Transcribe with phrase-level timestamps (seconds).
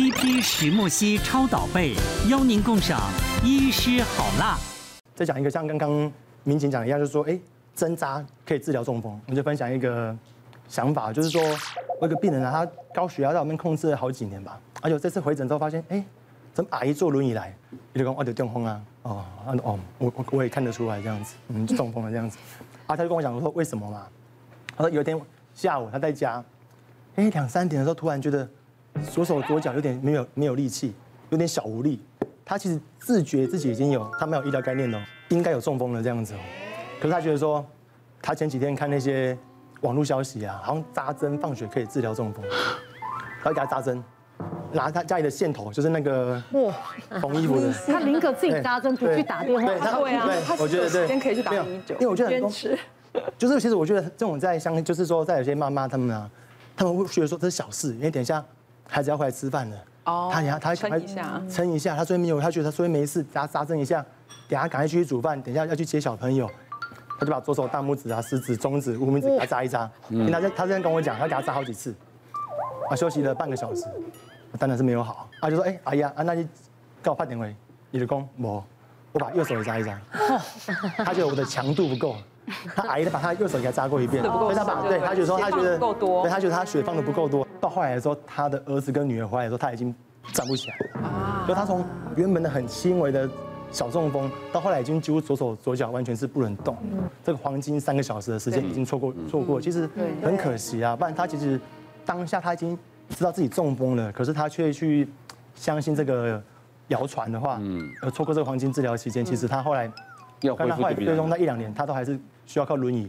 [0.00, 1.94] TP 石墨烯超导被，
[2.30, 2.98] 邀您共赏
[3.44, 4.56] 医师好辣。
[5.14, 6.10] 再讲一个像刚刚
[6.42, 7.38] 民警讲的一样，就是说，哎，
[7.74, 9.12] 针扎可以治疗中风。
[9.26, 10.16] 我们就分享一个
[10.66, 11.42] 想法，就是说，
[12.00, 16.02] 我有个病人啊，他高血压在我们控制了好几年吧，而且这次回诊之后发现，哎，
[16.54, 17.54] 怎么阿姨坐轮椅来？
[17.92, 19.24] 你就讲我得中风啊，哦，
[19.62, 22.38] 哦，我我我也看得出来这样子，嗯，中风了这样子。
[22.88, 24.06] 啊，他就跟我讲我说，为什么嘛？
[24.74, 25.20] 他说有一天
[25.52, 26.42] 下午他在家，
[27.16, 28.48] 哎，两三点的时候突然觉得
[29.10, 30.94] 左手左脚有点没有没有力气，
[31.30, 32.00] 有点小无力。
[32.44, 36.38] 他其实自觉自己已经有，他没有医疗概念哦，应该有中风了这样子哦。
[37.00, 37.64] 可是他觉得说，
[38.20, 39.38] 他前几天看那些
[39.82, 42.44] 网络消息啊，好像扎针放血可以治疗中风，
[43.42, 44.02] 他给他扎针，
[44.72, 46.74] 拿他家里的线头，就是那个哇
[47.20, 49.64] 缝衣服的，他宁可自己扎针，不去打电话。
[49.64, 52.50] 对，对啊，我觉得对，先可以去打119，因为我觉得很多，
[53.38, 56.28] 就是其实我觉得这种在相，就是说在有些妈妈他们啊，
[56.76, 58.44] 他们会觉得说这是小事，因为等一下
[58.90, 59.76] 孩子要回来吃饭了。
[60.04, 64.04] 哦，他等下他撑一下，撑一下，他说没有，他觉得他说没事，给他扎针一下，
[64.48, 66.50] 等下赶快去煮饭，等下要去接小朋友，
[67.18, 69.88] 他就把左手大拇指啊、食指、中指、无名指给他扎一扎。
[70.08, 71.94] 嗯，他在他这样跟我讲，他给他扎好几次，
[72.90, 73.84] 啊，休息了半个小时，
[74.58, 76.48] 当然是没有好，他就说，哎，阿姨啊，那你
[77.02, 77.54] 给我发点回，
[77.90, 78.64] 你的功，我
[79.12, 80.00] 我把右手也扎一扎，
[81.04, 82.16] 他觉得我的强度不够。
[82.74, 87.46] 他阿姨把他右手给他扎过一遍， 所以他把对他觉得说他觉得够多，对他觉得他血放的不够多。
[87.60, 89.94] 到后来的时候，他的儿子跟女儿回来的时候，他已经
[90.32, 91.44] 站不起来了啊。
[91.46, 91.84] 就他从
[92.16, 93.28] 原本的很轻微的
[93.70, 96.76] 小中风，到后来已经几乎左手左脚完全是不能动。
[97.22, 99.88] 这个黄金三个小时的时间已经错过错过，其实
[100.22, 100.96] 很可惜啊。
[100.96, 101.60] 不然他其实
[102.04, 102.78] 当下他已经
[103.10, 105.08] 知道自己中风了，可是他却去
[105.54, 106.42] 相信这个
[106.88, 107.60] 谣传的话，
[108.02, 109.90] 而错过这个黄金治疗期间，其实他后来
[110.40, 112.18] 跟他后来最终那一两年，他都还是。
[112.50, 113.08] 需要靠轮椅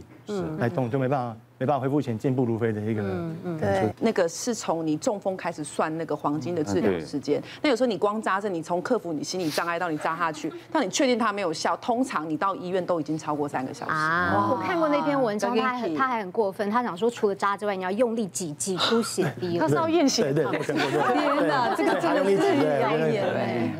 [0.56, 3.02] 来动，就没办法，没办法恢复以前健步如飞的一个。
[3.02, 3.58] 嗯嗯。
[3.58, 7.42] 对，那个是从你中风开始算那个黄金的治疗时间。
[7.60, 13.90] 那有时候你光扎针，你从克服你心理障碍到你扎下去，到你确定它没有效，通常你到医院都已经超过三个小时。
[13.90, 14.48] 啊。
[14.52, 19.58] 我看过那篇文章，他还很他还很过分，他想说除了扎之外，你要用力挤挤出血滴。
[19.58, 20.32] 他是要验血。
[20.32, 20.62] 对对对。
[21.12, 23.74] 天哪，这个真的是谣言哎。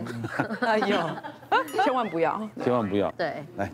[0.63, 0.99] 哎呦，
[1.85, 3.13] 千万不要，千万不要。
[3.13, 3.45] 对。
[3.57, 3.71] 来。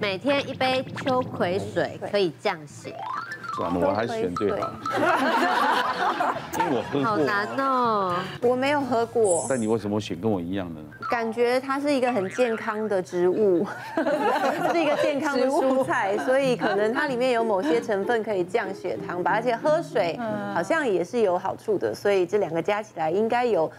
[0.00, 3.24] 每天一杯秋葵水可以降血糖。
[3.56, 4.72] 算了，我还是选最好。
[6.58, 7.04] 因为我喝过。
[7.04, 9.46] 好难哦，我没有喝过。
[9.48, 10.80] 但你为什么选跟我一样呢？
[11.08, 13.64] 感觉它是一个很健康的植物，
[13.96, 19.30] 是一个健康的蔬菜，所以可能它里面有某些成分可以降血糖吧。
[19.32, 20.18] 而且喝水
[20.52, 23.70] 好像也是有好处的，所以这两个加起来应该有。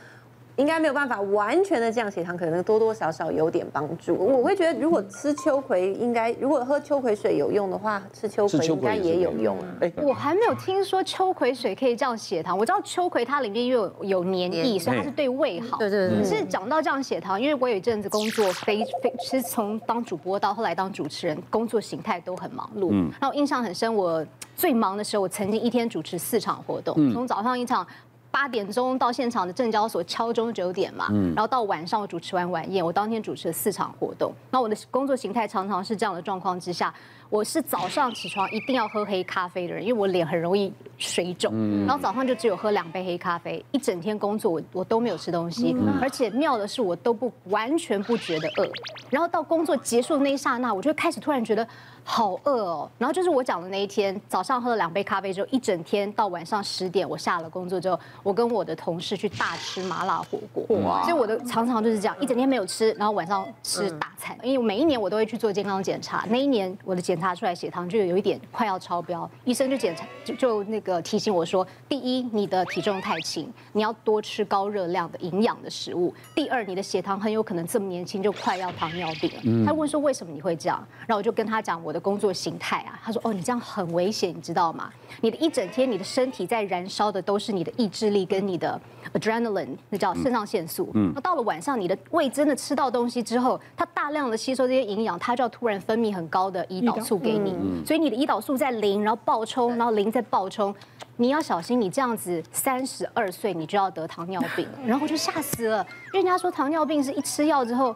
[0.58, 4.16] 应该没有办法完全的降血糖，可能多多少少有点帮助。
[4.16, 9.68] 我会觉得，如果吃秋葵，应该如果喝秋葵水有用的话，吃秋葵应该也有用啊。
[9.82, 12.58] 哎，我还没有听说秋葵水可以降血糖。
[12.58, 15.78] 我知道秋葵它里面又有有黏液，所以它是对胃好。
[15.78, 16.20] 对对对。
[16.20, 22.90] 可是讲到降血糖，因为我有一阵子工作非非，其实从当主播到后来当主持人，工作形态都很忙碌。
[22.92, 23.12] 嗯。
[23.20, 27.86] 然后印象很深，我最忙的时候，我曾经一天主持四场活动，从早上一场。
[28.36, 34.34] 八点钟到现场的证交所敲钟九点嘛，然后到晚上我主持完晚宴，我当天主持了四场活动。
[34.52, 36.94] 那我的工作形态常常是这样的状况之下，
[37.30, 41.54] 我是早上起床一定要喝黑咖啡的人，因为我脸很容易水肿，
[41.86, 48.70] 然后早上就只有喝两杯黑咖啡，一整天工作我我都没有吃东西，而且妙的是我都不完全不觉得饿，
[49.10, 51.68] 然后到工作结束的那一刹那，我就开始突然觉得。
[52.08, 60.64] 好饿哦，然后就是我讲的那一天，早上喝了两杯咖啡之后，一整天到晚上十点，我下了工作之后，我跟我的同事去大吃麻辣火锅。
[60.82, 61.02] 哇！
[61.02, 64.38] 所以我的常常就是这样，一整天没有吃，然后晚上吃大餐。
[64.44, 79.66] 因为每一年我都会去做健康检查，那一年我的检查出来血糖就有一点快要超标，医生就检查就就那个提醒我说，第一，你的体重太轻，你要多吃高热量的营养的食物；第二，你的血糖很有可能这么年轻就快要糖尿病了。
[79.66, 84.92] 他问说为什么你会这样，然后我就跟他讲我的工作形态啊，他说哦，你这样很危险，你知道吗？
[85.22, 88.80] 你的一整天，你的身体在燃烧的都是你的意志力跟你的
[89.14, 90.90] adrenaline，那叫肾上腺素。
[90.94, 97.56] 嗯，那到了晚上，你的胃真的吃到东西之后，它大量的吸收这些营养，它就要突然分泌很高的胰岛素给你，
[97.86, 100.74] 所以你的胰岛素在零，然后暴冲，然后零再暴冲，
[101.18, 107.96] 你要小心，你这样子三十二岁你就要得糖尿病， 然后我就吓死了，因为人家说糖尿病是一吃药之后。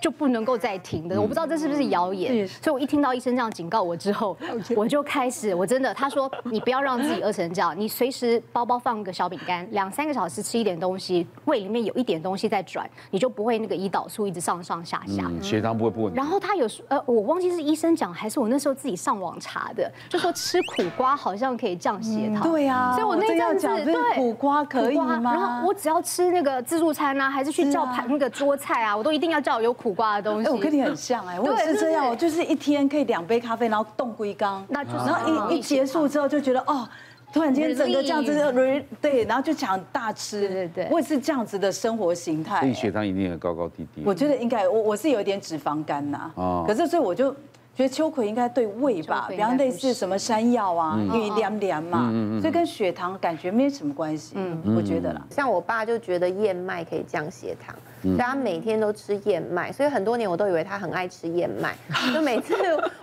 [0.00, 1.20] 就不能够再停的。
[1.20, 4.36] 我不知道这是不是谣言，所以我一听到医生这样警告我之后，
[4.74, 16.14] 我就开始，我真的，他说你不要让自己饿成这样， 你随时包包放个小饼干，两三个小时吃一点东西，胃里面有一点东西在转，你就不会那个胰岛素一直上上下下，血糖不会不稳。
[16.14, 22.42] 然后他有呃，我忘记是医生讲还是我那时候自己上网查的， 就说吃苦瓜好像可以降血糖。
[22.42, 25.20] 对呀，所以我那阵子对苦瓜可以吗？
[25.22, 30.48] 然后我只要吃那个自助餐啊，还是去叫盘那个桌菜啊，我都一定要叫有苦瓜的东西。
[30.48, 36.88] 哎，我跟你很像哎，我也是这样，我就是一天可以两杯咖啡，然后冻龟缸，那就是然后一一结束之后就觉得哦，
[37.32, 42.60] 突然间整个这样子，对，然后就想大吃，对对对，我也是这样子的生活形态。
[42.60, 44.02] 所以血糖一定很高高低低。
[44.04, 46.30] 我觉得应该，我我是有一点脂肪肝呐，
[46.66, 47.34] 可是所以我就。
[47.72, 54.34] 觉得秋葵应该对胃吧，比方类似什么山药啊，因为凉凉嘛，所以跟血糖感觉没什么关系。
[54.36, 55.22] 嗯，我觉得啦。
[55.30, 61.74] 像我爸就觉得燕麦可以降血糖，所以他每天都吃燕麦，所以很多年我都以为他很爱吃燕麦，
[62.14, 62.54] 就每次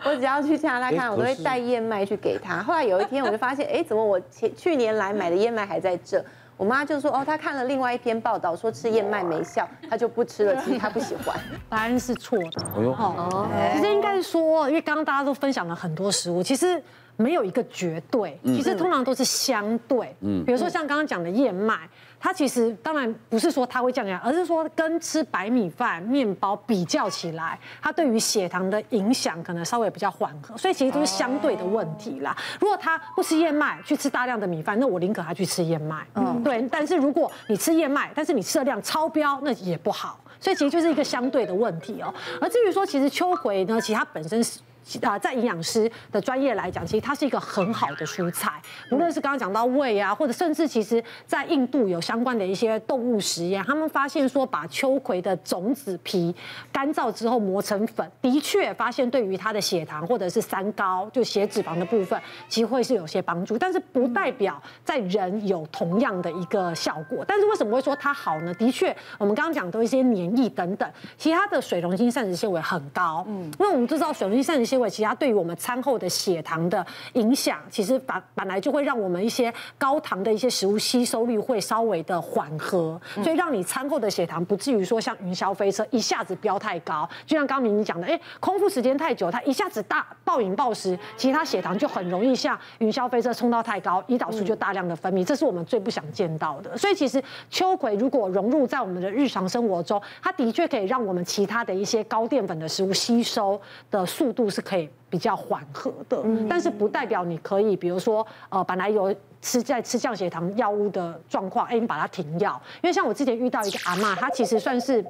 [0.03, 2.61] 我只要去加拿大看，我都会带燕麦去给他。
[2.63, 6.23] 后来有一天我就发现，哎，怎么我前去年来买的燕麦还在这？
[6.57, 10.55] 我妈就说：“哦，她看了另外一篇报道，说吃燕麦没效，她就不吃了。
[10.65, 11.39] 其实她不喜欢。”
[11.69, 12.63] 答案是错的。
[12.75, 16.81] 哦，其实应该是说，因为刚刚大家都分享了很多食物，其实
[17.17, 20.15] 没有一个绝对，其实通常都是相对。
[20.21, 21.77] 嗯，比如说像刚刚讲的燕麦。
[22.19, 32.35] 它其实当然不是说它会降血压，而是说跟吃白米饭、面包比较起来，它对于血糖的影响可能稍微比较缓和，所以其实都是相对的问题啦。
[32.59, 36.07] 如果他不吃燕麦，去吃大量的米饭，那我宁可他去吃燕麦。
[36.15, 36.67] 嗯，对。
[36.71, 40.19] 但是如果你吃燕麦，但是你吃的量超标，那也不好。
[40.39, 42.11] 所以其实就是一个相对的问题哦。
[42.41, 44.59] 而至于说，其实秋葵呢，其实它本身是。
[45.01, 48.61] 啊，在营养师的专业来讲，其实它是一个很好的蔬菜。
[48.91, 56.33] 无论是刚刚讲到胃啊，或者甚至其实，在印度有相关的一些动物实验，他们发现说，把秋葵的种子皮
[56.71, 63.57] 干燥之后磨成粉，的确发现对于它的血糖或者是三高，就血脂肪的部分，其实会是有些帮助。
[63.57, 67.23] 但是不代表在人有同样的一个效果。
[67.27, 68.53] 但是为什么会说它好呢？
[68.53, 73.25] 的确，我们刚刚讲的一些黏液等等，其他的水溶性膳食纤维很高。
[73.27, 74.87] 嗯，因为我们都知道水溶性膳食纤维。
[74.87, 87.09] 因为其他对于我们餐后的血糖的影响，其实本本来就会让我们一些高糖的一些食物吸收率会稍微的缓和，所以让你餐后的血糖不至于说像云霄飞车一下子飙太高。
[87.25, 96.77] 就像刚刚明明讲的，哎，空腹时间太久，它一下子大暴饮暴食，其实它血糖就很容易像云霄飞车冲到太高，胰岛素就大量的分泌，这是我们最不想见到的。
[96.77, 97.19] 所以其实
[97.49, 103.59] 秋葵如果融入在我们的日常生活中，它的确可以让我们其他的一些高淀粉的食物吸收
[103.89, 115.01] 的速度是可以比较缓和的，但是不代表你可以，比如说，呃，本来有吃在吃降血糖药物的状况，哎，你把它停药，因为像我之前遇到一个阿妈，她其实算是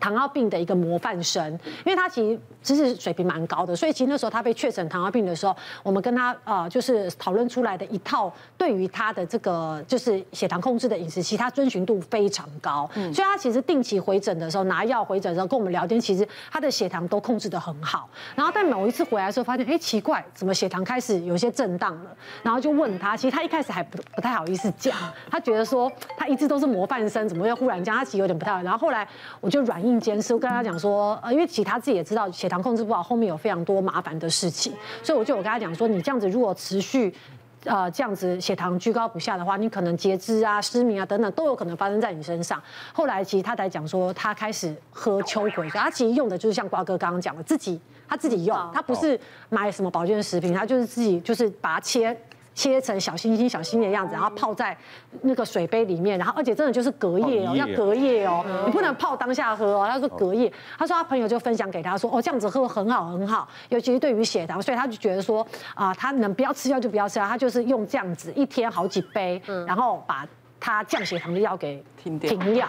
[0.00, 1.52] 糖尿病的一个模范生，
[1.84, 2.38] 因为他其实。
[2.66, 18.10] 知识水平蛮高的，所以其实那时候他被确诊糖尿病的时候，我们跟他呃就是讨论出来的一套对于他的这个就是血糖控制的饮食，其实他遵循度非常高，嗯，所以他其实定期回诊的时候拿药回诊的时候跟我们聊天，其实他的血糖都控制得很好。
[18.34, 22.10] 然后在某一次回来的时候，发现哎奇怪，怎么血糖开始有些震荡了？
[22.42, 24.92] 然后就问他，其实他一开始还不不太好意思讲，
[25.30, 28.60] 他觉得说他一直都是模范生，怎么又忽然间他其实有点不太好。
[28.60, 29.06] 然后后来
[29.40, 32.56] 我就软硬兼施，我跟他讲说，呃，因为其实他自己也知道血糖。
[32.66, 37.14] 控制不好，后面有非常多麻烦的事情，所以我就有跟他讲说，你这样子如果持续，
[37.62, 42.60] 呃，这样子血糖居高不下的话，你可能截肢啊、失明啊等等都有可能发生在你身上。
[42.92, 52.16] 后来其实他才讲说，他开始喝秋葵，他其实用的就是像瓜哥刚刚讲的，自己他自己用，他不是买什么保健食品，他就是自己就是把它切。
[52.56, 54.74] 切成小星星、小星星的样子，然后泡在
[55.20, 59.86] 那个水杯里面，然后而且真的就是隔夜哦，要隔夜哦，你不能泡当下喝哦。
[59.86, 70.26] 他说隔夜，他说他朋友就分享给他说，哦，这样子喝很好很好，尤其是对于血糖，所以他就觉得说啊，他能不要吃药就不要吃药，他就是用这样子一天好几杯，然后把
[70.58, 72.66] 他降血糖的药给停掉，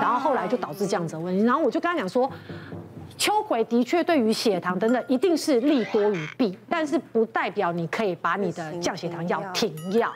[0.00, 1.44] 然后后来就导致这样子的问题。
[1.44, 2.30] 然后我就跟他讲说。
[3.24, 10.12] 秋葵的确对于血糖等等一定是利多于弊，但是不代表你可以把你的降血糖药停药。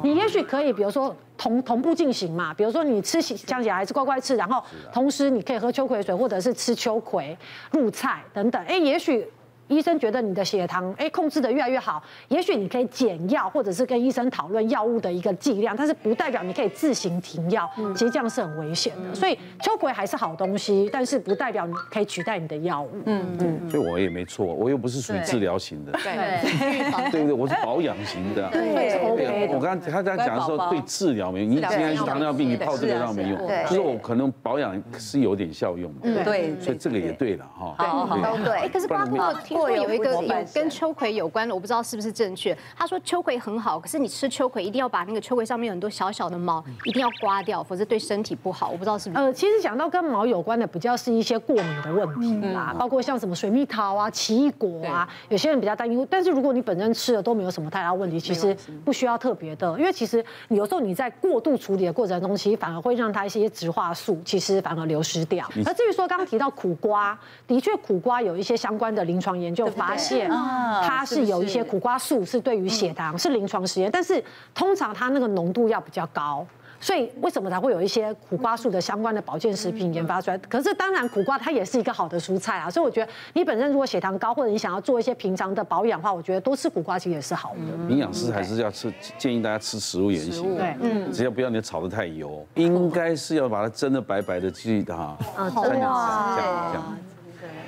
[0.00, 7.36] 你也许可以，比如说同同步进行嘛，比如说你吃降血糖还是乖乖吃，然后同时你可以喝秋葵水，或者是吃秋葵
[7.72, 8.64] 入菜等等。
[8.64, 9.26] 哎，也许
[9.68, 19.14] 医生觉得你的血糖哎控制的越来越好，也许你可以减药，或者是跟医生讨论药物的一个剂量，但是不代表你可以自行停药，其实这样是很危险的。
[19.14, 22.90] 所以秋葵还是好东西，但是不代表你可以取代你的药物。
[23.06, 27.10] 嗯嗯，所以我也没错，我又不是属于治疗型的，对。
[27.10, 28.48] 对对，我是保养型的。
[28.50, 36.24] 对，我刚刚他这样讲的时候，对治疗没用，你既然是糖尿病，你泡这个药没用，就是我可能保养是有点效用的。
[36.24, 37.74] 对，所以这个也对了哈。
[37.78, 38.68] 好好都对。
[38.68, 42.56] 可是瓜哥听说有一个有跟秋葵有关的，我不知道是不是正确。
[42.76, 48.70] 他说秋葵很好，可是你吃秋葵一定要把那个秋葵上面有很多小小的毛一定要刮掉，否则对身体不好。
[48.70, 49.22] 我不知道是不是。
[49.22, 56.06] 呃，其实讲到跟毛有关的，比较是一些过敏的问题啦，包括像什么水蜜桃啊、奇异果啊，有些人比较担忧。
[56.10, 65.48] 但是如果你本身吃的都没有什么太大问题，其实不需要特别的，因为其实有时候你在过度处理的过程中，其实反而会让它一些植化素其实反而流失掉。
[65.64, 74.22] 而至于说刚刚提到苦瓜，的确苦瓜有一些相关的临床研究发现，它是有一些苦瓜素是对于血糖是临床实验，但是
[74.54, 76.46] 通常它那个浓度要比较高。
[76.82, 80.36] 所以为什么才会有一些苦瓜素的相关的保健食品研发出来？
[80.36, 87.92] 可是当然苦瓜它也是一个好的蔬菜啊，所以我觉得你本身如果血糖高，或者你想要做一些平常的保养的话，我觉得多吃苦瓜其实也是好的。
[87.92, 96.42] 营养师还是要吃，建议大家吃食物原型，对，嗯，只要不要你炒的太油，应该是要把它蒸的白白的，记得哈，啊，这样这
[96.74, 96.98] 样。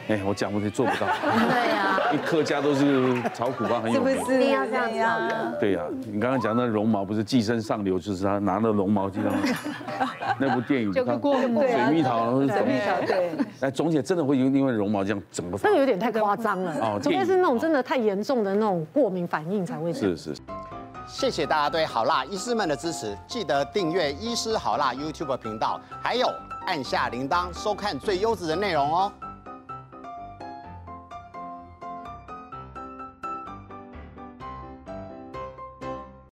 [0.08, 1.06] 哎，我讲不题做不到。
[1.23, 4.14] 对呀，因为客家都是炒苦瓜很有名。
[4.16, 4.37] 是不是？
[4.37, 5.34] 一定要这样子。
[5.58, 9.37] 对呀，你刚刚讲那绒毛不是寄生上流，就是他拿那绒毛就这样。
[10.38, 12.64] 那部电影就过，水蜜桃是怎么？
[13.06, 13.30] 对。
[13.61, 15.56] 哎，总姐真的会因因为绒毛这样整个。
[15.56, 16.75] 这个有点太夸张了。
[16.80, 17.00] 哦。
[17.02, 19.92] 除非是那种真的太严重的那种过敏反应才会。
[19.92, 20.34] 是是。
[21.06, 26.26] 谢谢大家对好辣医师们的支持，记得订阅医师好辣 YouTube 频道，还有
[26.66, 29.12] 按下铃铛收看最优质的内容哦。